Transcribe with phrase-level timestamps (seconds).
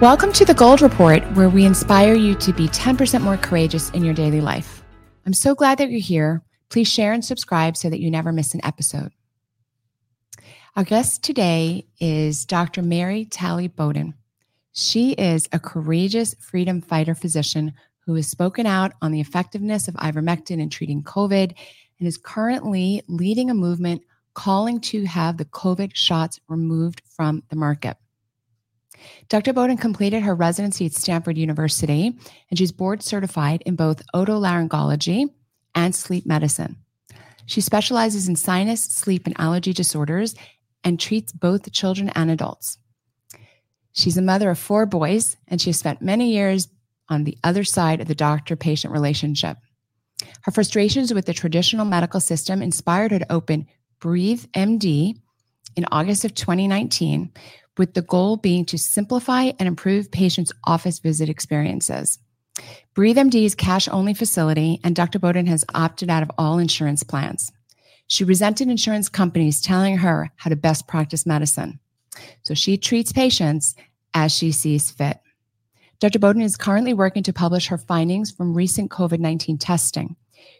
[0.00, 4.04] Welcome to the Gold Report, where we inspire you to be 10% more courageous in
[4.04, 4.82] your daily life.
[5.24, 6.42] I'm so glad that you're here.
[6.68, 9.12] Please share and subscribe so that you never miss an episode.
[10.76, 12.82] Our guest today is Dr.
[12.82, 14.12] Mary Talley Bowden.
[14.72, 19.94] She is a courageous freedom fighter physician who has spoken out on the effectiveness of
[19.94, 21.54] ivermectin in treating COVID
[21.98, 24.02] and is currently leading a movement
[24.34, 27.96] calling to have the COVID shots removed from the market.
[29.28, 29.52] Dr.
[29.52, 32.16] Bowden completed her residency at Stanford University,
[32.50, 35.30] and she's board certified in both otolaryngology
[35.74, 36.76] and sleep medicine.
[37.46, 40.34] She specializes in sinus, sleep, and allergy disorders
[40.82, 42.78] and treats both children and adults.
[43.92, 46.68] She's a mother of four boys, and she has spent many years
[47.08, 49.58] on the other side of the doctor patient relationship.
[50.42, 53.66] Her frustrations with the traditional medical system inspired her to open
[54.04, 55.18] Breathe MD
[55.76, 57.32] in August of 2019,
[57.78, 62.18] with the goal being to simplify and improve patients' office visit experiences.
[62.92, 65.18] Breathe MD is cash only facility, and Dr.
[65.18, 67.50] Bowden has opted out of all insurance plans.
[68.06, 71.80] She resented insurance companies telling her how to best practice medicine.
[72.42, 73.74] So she treats patients
[74.12, 75.18] as she sees fit.
[76.00, 76.18] Dr.
[76.18, 80.14] Bowden is currently working to publish her findings from recent COVID 19 testing.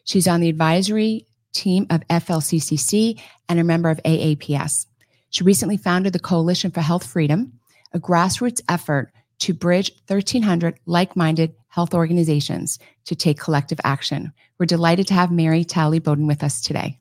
[0.05, 4.86] She's on the advisory team of FLCCC and a member of AAPS.
[5.30, 7.58] She recently founded the Coalition for Health Freedom,
[7.92, 14.33] a grassroots effort to bridge 1,300 like minded health organizations to take collective action.
[14.58, 17.00] We're delighted to have Mary Talley Bowden with us today.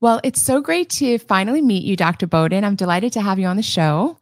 [0.00, 2.26] Well, it's so great to finally meet you, Dr.
[2.26, 2.64] Bowden.
[2.64, 4.18] I'm delighted to have you on the show.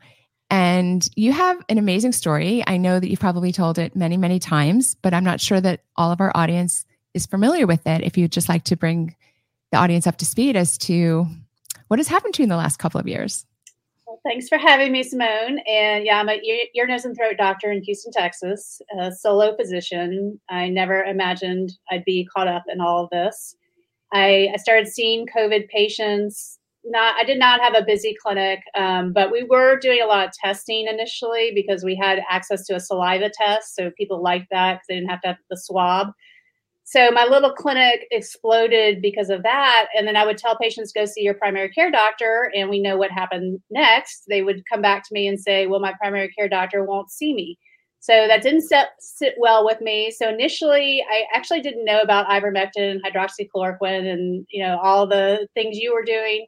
[0.51, 2.65] And you have an amazing story.
[2.67, 5.81] I know that you've probably told it many, many times, but I'm not sure that
[5.97, 8.03] all of our audience is familiar with it.
[8.03, 9.15] If you'd just like to bring
[9.73, 11.27] the audience up to speed as to
[11.89, 13.47] what has happened to you in the last couple of years?
[14.07, 15.59] Well, thanks for having me, Simone.
[15.67, 16.41] And yeah, I'm a
[16.75, 20.41] ear, nose, and throat doctor in Houston, Texas, a solo physician.
[20.49, 23.55] I never imagined I'd be caught up in all of this.
[24.13, 26.59] I, I started seeing COVID patients.
[26.85, 30.27] Not, I did not have a busy clinic, um, but we were doing a lot
[30.27, 33.75] of testing initially because we had access to a saliva test.
[33.75, 36.13] So people liked that because they didn't have to have the swab.
[36.91, 39.89] So my little clinic exploded because of that.
[39.95, 42.51] And then I would tell patients, go see your primary care doctor.
[42.57, 44.25] And we know what happened next.
[44.27, 47.35] They would come back to me and say, well, my primary care doctor won't see
[47.35, 47.59] me.
[48.01, 50.11] So that didn't sit, sit well with me.
[50.11, 55.47] So initially, I actually didn't know about ivermectin, and hydroxychloroquine, and you know all the
[55.53, 56.47] things you were doing.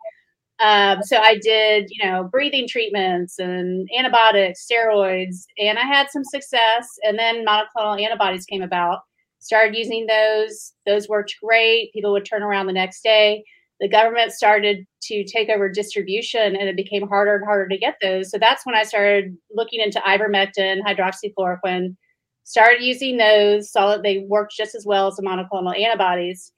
[0.60, 6.24] Um, so I did, you know, breathing treatments and antibiotics, steroids, and I had some
[6.24, 6.86] success.
[7.02, 9.00] And then monoclonal antibodies came about
[9.40, 10.72] started using those.
[10.86, 11.92] Those worked great.
[11.92, 13.42] People would turn around the next day.
[13.80, 17.96] The government started to take over distribution and it became harder and harder to get
[18.02, 18.30] those.
[18.30, 21.96] So that's when I started looking into ivermectin, hydroxychloroquine,
[22.44, 26.52] started using those, saw that they worked just as well as the monoclonal antibodies.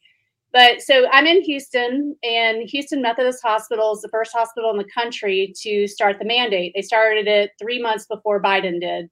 [0.53, 4.89] But so I'm in Houston, and Houston Methodist Hospital is the first hospital in the
[4.93, 6.73] country to start the mandate.
[6.75, 9.09] They started it three months before Biden did.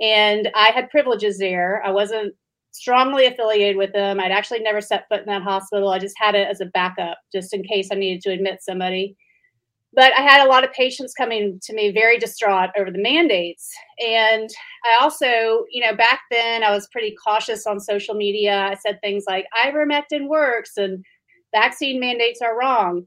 [0.00, 1.82] And I had privileges there.
[1.84, 2.34] I wasn't
[2.76, 4.20] strongly affiliated with them.
[4.20, 5.88] I'd actually never set foot in that hospital.
[5.88, 9.16] I just had it as a backup, just in case I needed to admit somebody.
[9.92, 13.70] But I had a lot of patients coming to me very distraught over the mandates.
[13.98, 14.50] And
[14.84, 18.68] I also, you know, back then I was pretty cautious on social media.
[18.70, 21.02] I said things like ivermectin works and
[21.54, 23.06] vaccine mandates are wrong.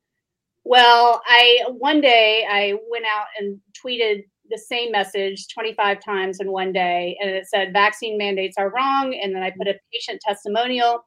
[0.63, 6.51] Well, I one day I went out and tweeted the same message 25 times in
[6.51, 10.21] one day and it said vaccine mandates are wrong and then i put a patient
[10.25, 11.05] testimonial.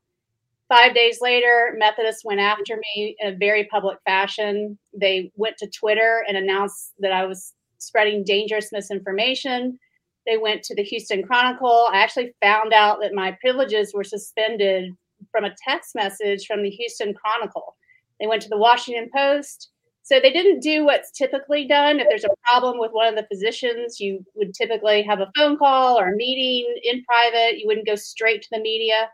[0.69, 4.79] Five days later methodists went after me in a very public fashion.
[4.99, 9.79] They went to twitter and announced that i was spreading dangerous misinformation.
[10.27, 11.89] They went to the houston chronicle.
[11.93, 14.93] I actually found out that my privileges were suspended
[15.31, 17.77] from a text message from the houston chronicle.
[18.21, 19.72] They went to the washington post
[20.03, 22.01] so they didn't do what's typically done.
[22.01, 25.57] If there's a problem with one of the physicians, you would typically have a phone
[25.57, 27.59] call or a meeting in private.
[27.59, 29.09] You wouldn't go straight to the media.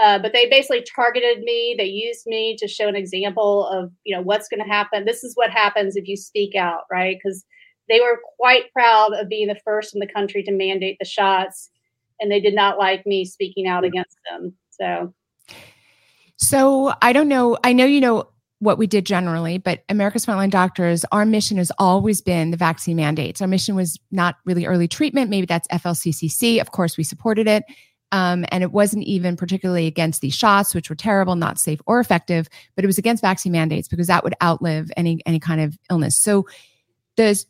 [0.00, 1.74] Uh, but they basically targeted me.
[1.76, 5.04] They used me to show an example of you know what's going to happen.
[5.04, 7.18] This is what happens if you speak out, right?
[7.22, 7.44] Because
[7.88, 11.70] they were quite proud of being the first in the country to mandate the shots,
[12.20, 14.54] and they did not like me speaking out against them.
[14.70, 15.12] So,
[16.36, 17.58] so I don't know.
[17.64, 18.28] I know you know
[18.60, 22.96] what we did generally, but America's Frontline Doctors, our mission has always been the vaccine
[22.96, 23.40] mandates.
[23.40, 25.30] Our mission was not really early treatment.
[25.30, 26.60] Maybe that's FLCCC.
[26.60, 27.64] Of course, we supported it.
[28.12, 32.00] Um, and it wasn't even particularly against these shots, which were terrible, not safe or
[32.00, 35.78] effective, but it was against vaccine mandates because that would outlive any any kind of
[35.90, 36.18] illness.
[36.18, 36.46] So,
[37.16, 37.46] there's,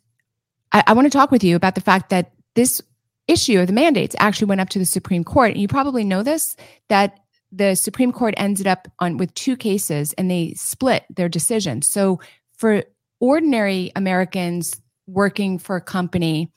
[0.71, 2.81] I, I want to talk with you about the fact that this
[3.27, 6.23] issue of the mandates actually went up to the Supreme Court, and you probably know
[6.23, 6.55] this
[6.89, 7.20] that
[7.51, 11.81] the Supreme Court ended up on with two cases, and they split their decision.
[11.81, 12.19] So,
[12.57, 12.83] for
[13.19, 16.51] ordinary Americans working for a company,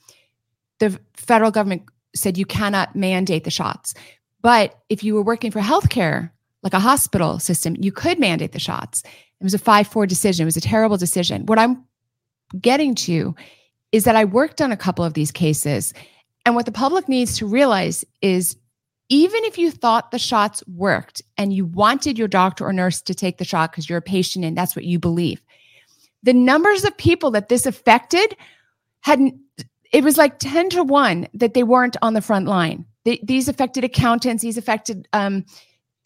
[0.79, 1.83] the federal government
[2.15, 3.93] said you cannot mandate the shots.
[4.41, 6.31] But if you were working for healthcare,
[6.63, 9.03] like a hospital system, you could mandate the shots.
[9.03, 10.43] It was a 5 4 decision.
[10.43, 11.45] It was a terrible decision.
[11.45, 11.83] What I'm
[12.59, 13.35] getting to
[13.91, 15.93] is that I worked on a couple of these cases.
[16.45, 18.55] And what the public needs to realize is
[19.09, 23.13] even if you thought the shots worked and you wanted your doctor or nurse to
[23.13, 25.41] take the shot because you're a patient and that's what you believe,
[26.23, 28.35] the numbers of people that this affected
[29.01, 29.35] hadn't
[29.93, 32.85] it was like 10 to 1 that they weren't on the front line.
[33.05, 35.45] They, these affected accountants these affected um,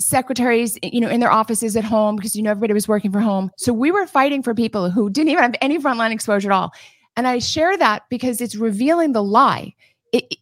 [0.01, 3.21] secretaries you know in their offices at home because you know everybody was working from
[3.21, 3.51] home.
[3.57, 6.73] So we were fighting for people who didn't even have any frontline exposure at all.
[7.15, 9.73] And i share that because it's revealing the lie.
[10.13, 10.35] It,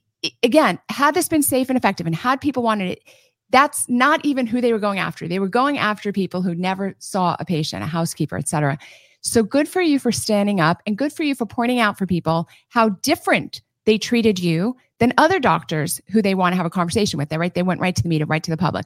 [0.43, 3.03] again had this been safe and effective and had people wanted it
[3.49, 6.95] that's not even who they were going after they were going after people who never
[6.99, 8.77] saw a patient a housekeeper etc
[9.21, 12.05] so good for you for standing up and good for you for pointing out for
[12.05, 16.69] people how different they treated you than other doctors who they want to have a
[16.69, 17.29] conversation with.
[17.29, 18.85] They right, they went right to the media, right to the public.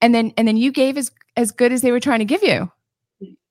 [0.00, 2.42] And then and then you gave as as good as they were trying to give
[2.42, 2.70] you.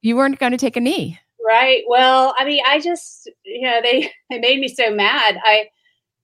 [0.01, 1.19] You weren't going to take a knee.
[1.43, 1.83] Right.
[1.87, 5.39] Well, I mean, I just, you know, they they made me so mad.
[5.43, 5.69] I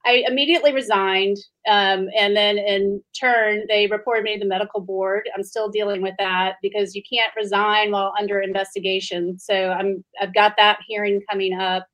[0.05, 1.37] I immediately resigned.
[1.69, 5.29] Um, and then in turn, they reported me to the medical board.
[5.35, 9.37] I'm still dealing with that because you can't resign while under investigation.
[9.37, 11.87] So I'm, I've got that hearing coming up.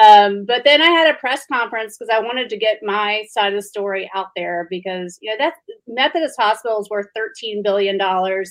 [0.00, 3.52] Um, but then I had a press conference because I wanted to get my side
[3.52, 5.54] of the story out there because, you know, that
[5.86, 7.98] Methodist Hospital is worth $13 billion.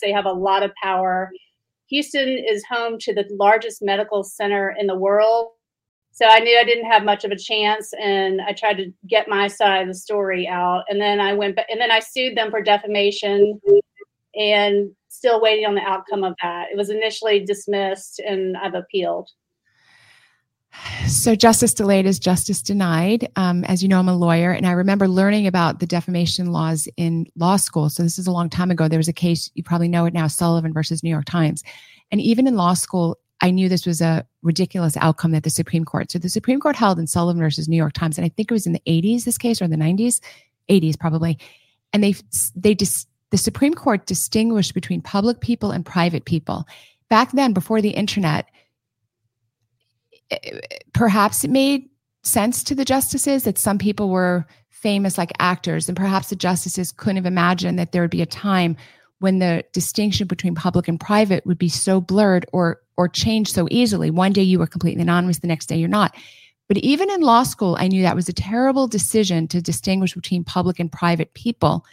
[0.01, 1.31] They have a lot of power.
[1.87, 5.49] Houston is home to the largest medical center in the world
[6.19, 9.29] so I knew I didn't have much of a chance, and I tried to get
[9.29, 10.83] my side of the story out.
[10.89, 13.57] And then I went, and then I sued them for defamation,
[14.35, 16.71] and still waiting on the outcome of that.
[16.73, 19.29] It was initially dismissed, and I've appealed.
[21.07, 23.29] So justice delayed is justice denied.
[23.37, 26.89] Um, as you know, I'm a lawyer, and I remember learning about the defamation laws
[26.97, 27.89] in law school.
[27.89, 28.89] So this is a long time ago.
[28.89, 31.63] There was a case you probably know it now, Sullivan versus New York Times,
[32.11, 35.85] and even in law school, I knew this was a ridiculous outcome that the Supreme
[35.85, 36.11] Court.
[36.11, 38.53] So the Supreme Court held in Sullivan versus New York Times, and I think it
[38.53, 40.19] was in the 80s, this case, or the 90s,
[40.69, 41.37] 80s probably.
[41.93, 42.15] And they
[42.55, 46.67] they dis, the Supreme Court distinguished between public people and private people.
[47.09, 48.47] Back then, before the internet,
[50.31, 50.59] eh,
[50.93, 51.89] perhaps it made
[52.23, 56.91] sense to the justices that some people were famous like actors, and perhaps the justices
[56.91, 58.75] couldn't have imagined that there would be a time
[59.19, 63.65] when the distinction between public and private would be so blurred or or change so
[63.71, 64.11] easily.
[64.11, 66.13] One day you were completely anonymous, the next day you're not.
[66.67, 70.43] But even in law school, I knew that was a terrible decision to distinguish between
[70.43, 71.85] public and private people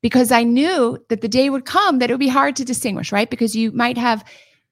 [0.00, 3.10] because I knew that the day would come that it would be hard to distinguish,
[3.10, 3.28] right?
[3.28, 4.24] Because you might have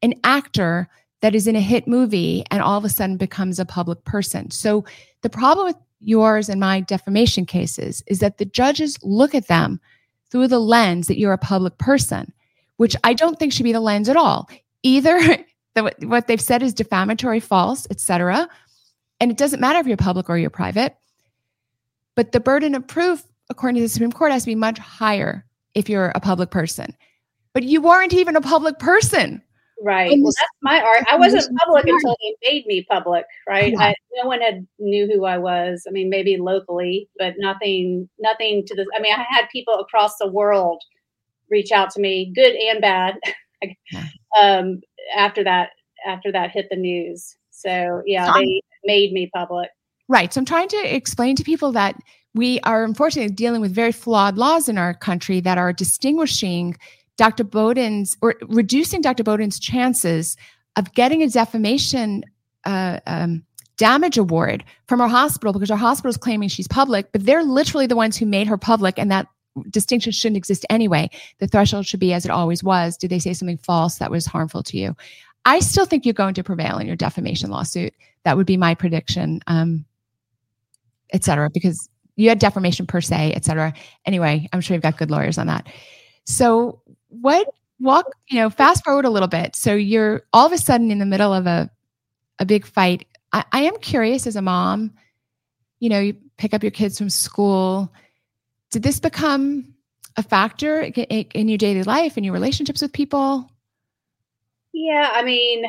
[0.02, 0.88] an actor
[1.20, 4.52] that is in a hit movie and all of a sudden becomes a public person.
[4.52, 4.84] So
[5.22, 9.80] the problem with yours and my defamation cases is that the judges look at them
[10.30, 12.32] through the lens that you're a public person,
[12.76, 14.48] which I don't think should be the lens at all.
[14.84, 15.18] Either
[15.74, 18.48] the, what they've said is defamatory, false, etc.
[19.20, 20.96] And it doesn't matter if you're public or you're private.
[22.14, 25.46] But the burden of proof, according to the Supreme Court, has to be much higher
[25.74, 26.94] if you're a public person.
[27.54, 29.42] But you weren't even a public person.
[29.84, 30.10] Right.
[30.20, 31.04] Well, that's my art.
[31.10, 33.24] I wasn't public until they made me public.
[33.48, 33.72] Right.
[33.72, 33.80] Yeah.
[33.80, 35.84] I, no one had knew who I was.
[35.88, 38.08] I mean, maybe locally, but nothing.
[38.20, 38.86] Nothing to this.
[38.96, 40.82] I mean, I had people across the world
[41.50, 43.18] reach out to me, good and bad.
[44.40, 44.80] um,
[45.16, 45.70] after that,
[46.06, 47.36] after that hit the news.
[47.50, 49.70] So yeah, they made me public.
[50.08, 50.32] Right.
[50.32, 51.96] So I'm trying to explain to people that
[52.34, 56.76] we are unfortunately dealing with very flawed laws in our country that are distinguishing
[57.16, 57.44] Dr.
[57.44, 59.22] Bowden's or reducing Dr.
[59.22, 60.36] Bowden's chances
[60.76, 62.24] of getting a defamation
[62.64, 63.44] uh, um,
[63.76, 67.86] damage award from our hospital because our hospital is claiming she's public, but they're literally
[67.86, 69.26] the ones who made her public, and that
[69.70, 71.10] distinction shouldn't exist anyway.
[71.38, 72.96] The threshold should be as it always was.
[72.96, 74.96] Did they say something false that was harmful to you?
[75.44, 77.94] I still think you're going to prevail in your defamation lawsuit.
[78.24, 79.84] That would be my prediction, um,
[81.12, 83.74] et cetera, because you had defamation per se, et cetera.
[84.06, 85.66] Anyway, I'm sure you've got good lawyers on that.
[86.24, 87.48] So what
[87.82, 90.98] walk you know fast forward a little bit so you're all of a sudden in
[90.98, 91.68] the middle of a
[92.38, 94.92] a big fight I, I am curious as a mom
[95.80, 97.92] you know you pick up your kids from school
[98.72, 99.74] did this become
[100.16, 103.48] a factor in your daily life and your relationships with people?
[104.72, 105.64] Yeah, I mean,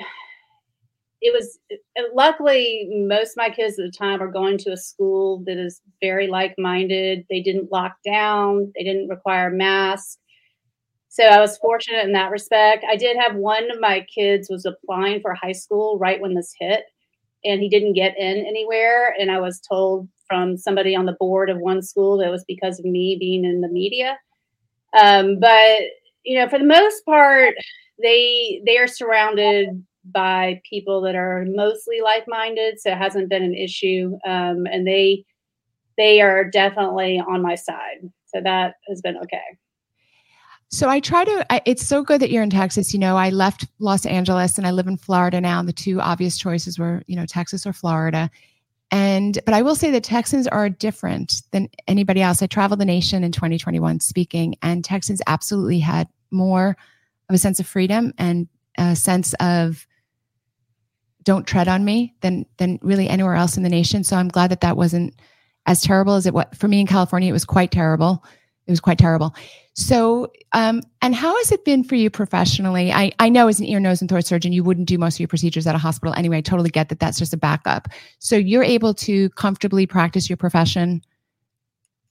[1.21, 1.59] it was
[2.13, 5.81] luckily most of my kids at the time are going to a school that is
[6.01, 7.25] very like-minded.
[7.29, 10.17] They didn't lock down, they didn't require masks.
[11.09, 12.85] So I was fortunate in that respect.
[12.89, 16.53] I did have one of my kids was applying for high school right when this
[16.59, 16.85] hit
[17.43, 21.51] and he didn't get in anywhere and I was told from somebody on the board
[21.51, 24.17] of one school that was because of me being in the media.
[24.99, 25.81] Um, but
[26.23, 27.53] you know, for the most part,
[28.01, 29.67] they they are surrounded
[30.05, 34.17] by people that are mostly like-minded, so it hasn't been an issue.
[34.25, 35.23] Um, and they
[35.97, 39.59] they are definitely on my side, so that has been okay.
[40.71, 41.45] So I try to.
[41.53, 42.91] I, it's so good that you're in Texas.
[42.91, 45.59] You know, I left Los Angeles and I live in Florida now.
[45.59, 48.31] And the two obvious choices were, you know, Texas or Florida.
[48.91, 52.41] And but I will say that Texans are different than anybody else.
[52.41, 56.77] I traveled the nation in 2021 speaking, and Texans absolutely had more
[57.29, 58.47] of a sense of freedom and
[58.77, 59.87] a sense of
[61.23, 64.03] don't tread on me than than really anywhere else in the nation.
[64.03, 65.15] So I'm glad that that wasn't
[65.65, 67.29] as terrible as it was for me in California.
[67.29, 68.23] It was quite terrible.
[68.65, 69.35] It was quite terrible.
[69.75, 72.91] So, um, and how has it been for you professionally?
[72.91, 75.19] I, I know as an ear, nose, and throat surgeon, you wouldn't do most of
[75.19, 76.37] your procedures at a hospital anyway.
[76.37, 77.87] I totally get that that's just a backup.
[78.19, 81.01] So you're able to comfortably practice your profession.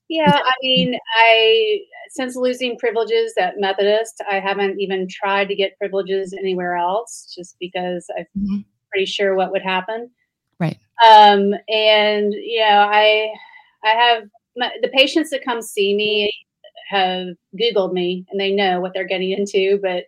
[0.08, 1.78] Yeah, I mean, I
[2.10, 7.56] since losing privileges at Methodist, I haven't even tried to get privileges anywhere else, just
[7.58, 8.58] because I'm mm-hmm.
[8.90, 10.10] pretty sure what would happen.
[10.60, 10.78] Right.
[11.08, 13.28] Um, and you know, I
[13.84, 14.24] I have
[14.56, 16.32] my, the patients that come see me
[16.88, 17.28] have
[17.58, 19.78] Googled me and they know what they're getting into.
[19.82, 20.04] But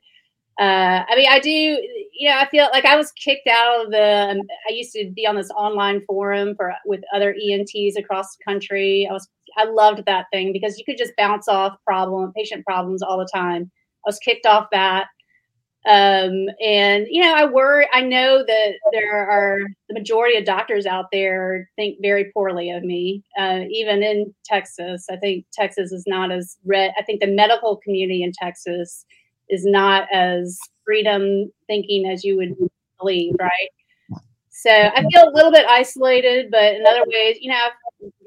[0.60, 3.90] uh, I mean, I do, you know, I feel like I was kicked out of
[3.90, 8.36] the, um, I used to be on this online forum for with other ENTs across
[8.36, 9.06] the country.
[9.08, 13.02] I was, I loved that thing because you could just bounce off problem, patient problems
[13.02, 13.70] all the time.
[14.06, 15.06] I was kicked off that.
[15.86, 17.86] Um, and you know, I worry.
[17.92, 22.82] I know that there are the majority of doctors out there think very poorly of
[22.82, 23.22] me.
[23.38, 26.92] Uh, even in Texas, I think Texas is not as red.
[26.98, 29.04] I think the medical community in Texas
[29.50, 32.56] is not as freedom thinking as you would
[32.98, 33.70] believe, right?
[34.50, 37.72] So I feel a little bit isolated, but in other ways, you know, I've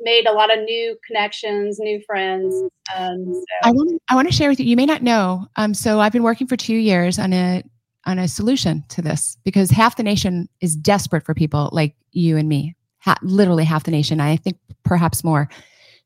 [0.02, 2.54] made a lot of new connections, new friends.
[2.96, 3.44] Um, so.
[3.64, 4.66] I want I want to share with you.
[4.66, 5.48] You may not know.
[5.56, 7.64] Um, so I've been working for two years on a
[8.06, 12.38] on a solution to this because half the nation is desperate for people like you
[12.38, 12.76] and me.
[13.00, 14.20] Ha- literally half the nation.
[14.20, 15.50] I think perhaps more.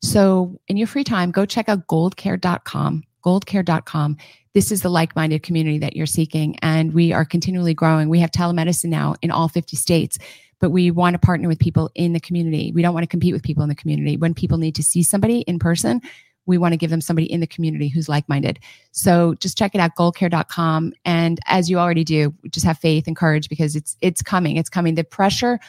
[0.01, 3.03] So in your free time, go check out goldcare.com.
[3.23, 4.17] Goldcare.com.
[4.53, 6.57] This is the like minded community that you're seeking.
[6.61, 8.09] And we are continually growing.
[8.09, 10.17] We have telemedicine now in all 50 states
[10.61, 12.71] but we want to partner with people in the community.
[12.71, 14.15] We don't want to compete with people in the community.
[14.15, 16.01] When people need to see somebody in person,
[16.45, 18.59] we want to give them somebody in the community who's like-minded.
[18.91, 20.93] So just check it out, goldcare.com.
[21.03, 24.57] And as you already do, just have faith and courage because it's it's coming.
[24.57, 24.95] It's coming.
[24.95, 25.59] The pressure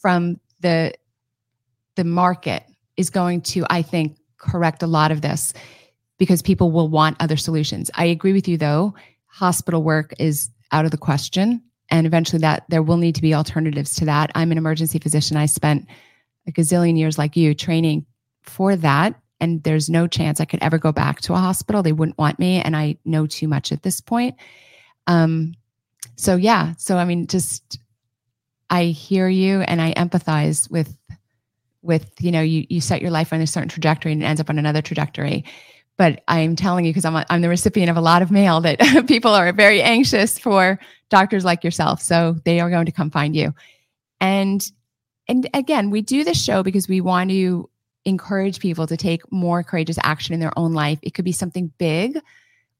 [0.00, 0.92] from the
[1.96, 2.64] the market
[2.96, 5.54] is going to, I think, correct a lot of this
[6.18, 7.90] because people will want other solutions.
[7.94, 8.94] I agree with you though.
[9.26, 13.34] Hospital work is out of the question and eventually that there will need to be
[13.34, 14.32] alternatives to that.
[14.34, 15.36] I'm an emergency physician.
[15.36, 15.86] I spent
[16.48, 18.06] a gazillion years like you training
[18.42, 19.14] for that.
[19.38, 21.82] And there's no chance i could ever go back to a hospital.
[21.82, 22.62] They wouldn't want me.
[22.62, 24.36] And i know too much at this point.
[25.06, 25.54] Um
[26.16, 26.72] so yeah.
[26.78, 27.78] So i mean just
[28.70, 30.96] i hear you and i empathize with
[31.82, 34.40] with you know you you set your life on a certain trajectory and it ends
[34.40, 35.44] up on another trajectory
[35.96, 38.80] but I'm telling you because I'm, I'm the recipient of a lot of mail that
[39.08, 40.78] people are very anxious for
[41.10, 42.00] doctors like yourself.
[42.00, 43.54] So they are going to come find you.
[44.20, 44.64] And
[45.28, 47.68] and again, we do this show because we want to
[48.04, 50.98] encourage people to take more courageous action in their own life.
[51.02, 52.18] It could be something big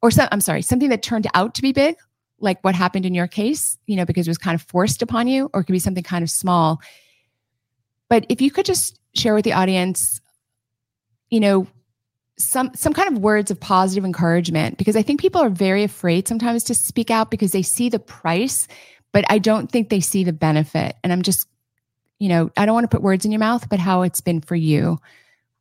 [0.02, 1.97] or some, I'm sorry, something that turned out to be big,
[2.40, 5.28] like what happened in your case, you know, because it was kind of forced upon
[5.28, 6.81] you, or it could be something kind of small.
[8.09, 10.21] But if you could just share with the audience,
[11.31, 11.66] you know,
[12.42, 16.28] some some kind of words of positive encouragement because I think people are very afraid
[16.28, 18.68] sometimes to speak out because they see the price,
[19.12, 20.96] but I don't think they see the benefit.
[21.02, 21.46] And I'm just,
[22.18, 24.40] you know, I don't want to put words in your mouth, but how it's been
[24.40, 24.99] for you.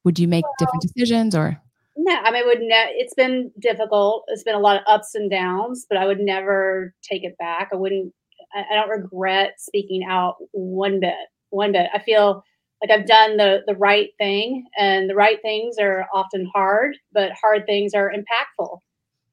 [0.03, 1.61] Would you make well, different decisions or?
[1.95, 4.23] No, I mean, would ne- it's been difficult.
[4.27, 7.69] It's been a lot of ups and downs, but I would never take it back.
[7.71, 8.13] I wouldn't.
[8.53, 11.13] I, I don't regret speaking out one bit.
[11.49, 11.89] One bit.
[11.93, 12.43] I feel
[12.81, 17.31] like I've done the the right thing, and the right things are often hard, but
[17.39, 18.79] hard things are impactful.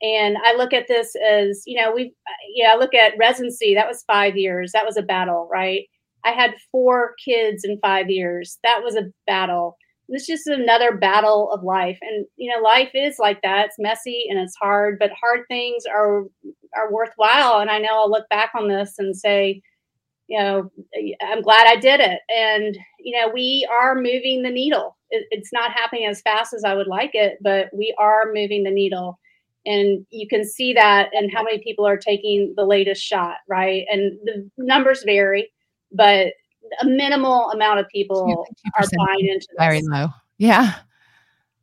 [0.01, 2.15] And I look at this as you know we
[2.55, 5.83] yeah I look at residency that was five years that was a battle right.
[6.25, 9.77] I had four kids in five years that was a battle.
[10.09, 11.99] It's just another battle of life.
[12.01, 13.67] And, you know, life is like that.
[13.67, 16.25] It's messy and it's hard, but hard things are
[16.77, 17.61] are worthwhile.
[17.61, 19.63] And I know I'll look back on this and say,
[20.29, 20.71] you know,
[21.23, 22.21] I'm glad I did it.
[22.29, 24.97] And, you know, we are moving the needle.
[25.11, 28.63] It, it's not happening as fast as I would like it, but we are moving
[28.63, 29.19] the needle.
[29.65, 33.87] And you can see that and how many people are taking the latest shot, right?
[33.91, 35.51] And the numbers vary,
[35.93, 36.35] but
[36.83, 38.47] a minimal amount of people
[38.79, 39.57] are buying into this.
[39.59, 40.09] Very low.
[40.37, 40.75] Yeah.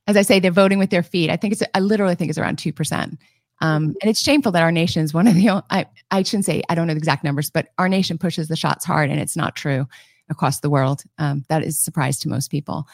[0.07, 1.29] As I say, they're voting with their feet.
[1.29, 3.17] I think it's, I literally think it's around 2%.
[3.61, 6.61] Um, and it's shameful that our nation is one of the, I, I shouldn't say,
[6.69, 9.37] I don't know the exact numbers, but our nation pushes the shots hard and it's
[9.37, 9.87] not true
[10.29, 11.03] across the world.
[11.17, 12.87] Um, that is a surprise to most people.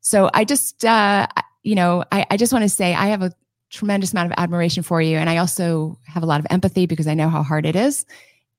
[0.00, 1.26] So I just, uh,
[1.62, 3.32] you know, I, I just want to say I have a
[3.70, 5.16] tremendous amount of admiration for you.
[5.16, 8.04] And I also have a lot of empathy because I know how hard it is.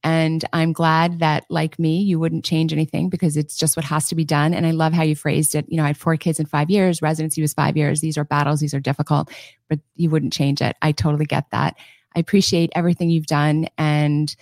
[0.04, 4.08] And I'm glad that, like me, you wouldn't change anything because it's just what has
[4.10, 4.54] to be done.
[4.54, 5.66] And I love how you phrased it.
[5.70, 8.02] You know, I had four kids in five years, residency was five years.
[8.02, 9.32] These are battles, these are difficult,
[9.70, 10.76] but you wouldn't change it.
[10.82, 11.78] I totally get that.
[12.16, 13.68] I appreciate everything you've done.
[13.78, 14.36] And,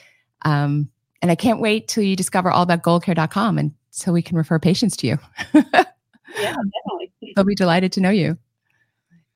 [0.43, 0.89] um,
[1.21, 4.59] and I can't wait till you discover all about goldcare.com and so we can refer
[4.59, 5.19] patients to you.
[5.53, 5.63] yeah,
[6.33, 7.11] definitely.
[7.35, 8.37] They'll be delighted to know you.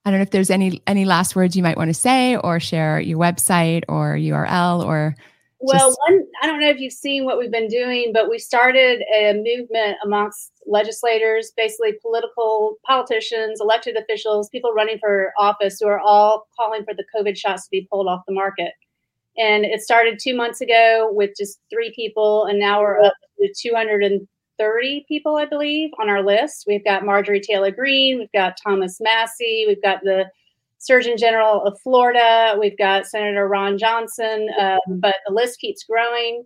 [0.05, 2.59] I don't know if there's any any last words you might want to say or
[2.59, 5.15] share your website or URL or
[5.63, 8.37] well, Just, one, I don't know if you've seen what we've been doing, but we
[8.37, 15.87] started a movement amongst legislators, basically political politicians, elected officials, people running for office who
[15.87, 18.73] are all calling for the COVID shots to be pulled off the market.
[19.37, 23.53] And it started two months ago with just three people, and now we're up to
[23.57, 26.65] 230 people, I believe, on our list.
[26.67, 30.25] We've got Marjorie Taylor Greene, we've got Thomas Massie, we've got the
[30.83, 32.57] Surgeon General of Florida.
[32.59, 36.43] We've got Senator Ron Johnson, um, but the list keeps growing.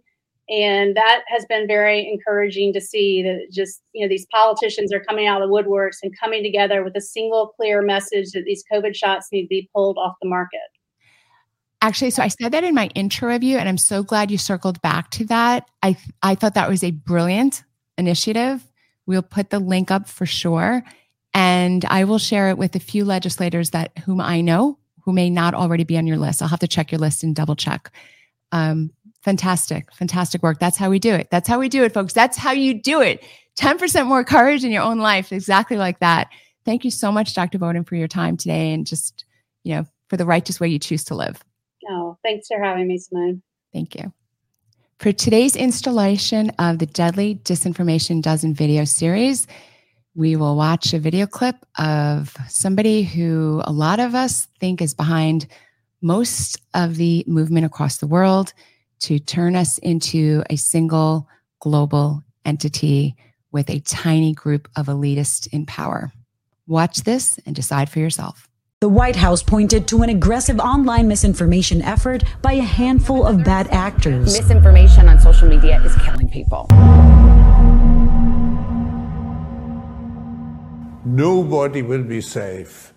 [0.50, 5.04] And that has been very encouraging to see that just, you know, these politicians are
[5.04, 8.64] coming out of the woodworks and coming together with a single clear message that these
[8.72, 10.60] COVID shots need to be pulled off the market.
[11.82, 14.38] Actually, so I said that in my intro of you, and I'm so glad you
[14.38, 15.70] circled back to that.
[15.84, 17.64] I I thought that was a brilliant
[17.98, 18.64] initiative.
[19.06, 20.84] We'll put the link up for sure.
[21.34, 25.30] And I will share it with a few legislators that whom I know who may
[25.30, 26.42] not already be on your list.
[26.42, 27.92] I'll have to check your list and double check.
[28.52, 30.60] Um, fantastic, fantastic work.
[30.60, 31.30] That's how we do it.
[31.32, 32.14] That's how we do it, folks.
[32.14, 33.24] That's how you do it.
[33.58, 36.30] 10% more courage in your own life, exactly like that.
[36.66, 37.58] Thank you so much, Dr.
[37.58, 39.26] Bowden, for your time today and just,
[39.64, 41.44] you know, for the righteous way you choose to live.
[41.90, 43.42] Oh, thanks for having me, Simone.
[43.74, 44.12] Thank you.
[45.00, 49.48] For today's installation of the Deadly Disinformation Dozen video series,
[50.18, 54.96] we will watch a video clip of somebody who a lot of us think is
[54.96, 55.46] behind
[56.02, 58.52] most of the movement across the world
[59.00, 61.28] to turn us into a single
[61.60, 63.16] global entity
[63.52, 66.12] with a tiny group of elitists in power.
[66.66, 68.50] Watch this and decide for yourself.
[68.82, 73.68] The White House pointed to an aggressive online misinformation effort by a handful of bad
[73.70, 74.34] actors.
[74.34, 76.68] Misinformation on social media is killing people.
[81.08, 82.94] Nobody will be safe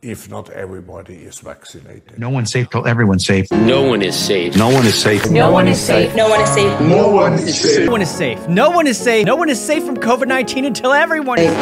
[0.00, 2.18] if not everybody is vaccinated.
[2.18, 3.46] No one's safe till everyone's safe.
[3.52, 4.56] No one is safe.
[4.56, 5.30] No one is safe.
[5.30, 6.14] No one is safe.
[6.16, 6.80] No one is safe.
[6.80, 7.78] No one is safe.
[7.78, 8.48] No one is safe.
[8.48, 9.26] No one is safe.
[9.26, 11.52] No one is safe from COVID 19 until everyone is.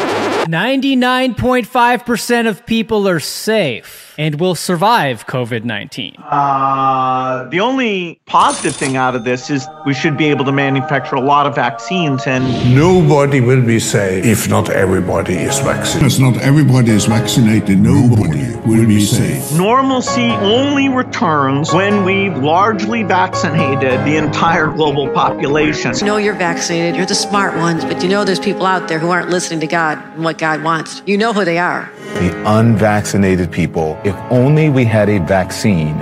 [0.50, 6.16] 99.5% of people are safe and will survive COVID 19?
[6.18, 11.14] Uh, the only positive thing out of this is we should be able to manufacture
[11.14, 12.42] a lot of vaccines and.
[12.74, 16.12] Nobody will be safe if not everybody is vaccinated.
[16.12, 19.52] If not everybody is vaccinated, nobody will be safe.
[19.56, 25.92] Normalcy only returns when we've largely vaccinated the entire global population.
[25.96, 28.98] You know you're vaccinated, you're the smart ones, but you know there's people out there
[28.98, 31.02] who aren't listening to God and what God wants.
[31.06, 31.90] You know who they are.
[32.14, 36.00] The unvaccinated people if only we had a vaccine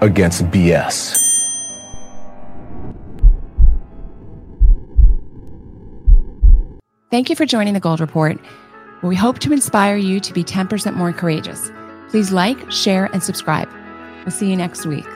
[0.00, 1.16] against BS.
[7.10, 8.38] Thank you for joining the Gold Report,
[9.00, 11.70] where we hope to inspire you to be 10% more courageous.
[12.08, 13.68] Please like, share, and subscribe.
[14.24, 15.06] We'll see you next week.